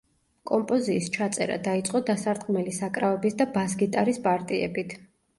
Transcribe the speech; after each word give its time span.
კომპოზიის 0.51 1.09
ჩაწერა 1.17 1.57
დაიწყო 1.67 1.99
დასარტყმელი 2.07 2.73
საკრავების 2.77 3.37
და 3.41 3.47
ბას-გიტარის 3.59 4.19
პარტიებით. 4.29 4.97